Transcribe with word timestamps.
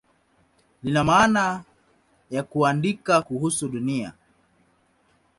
Lina 0.83 1.03
maana 1.03 1.63
ya 2.29 2.43
"kuandika 2.43 3.21
kuhusu 3.21 3.67
Dunia". 3.67 4.13